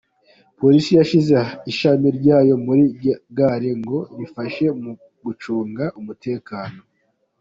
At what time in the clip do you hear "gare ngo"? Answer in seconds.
3.37-3.97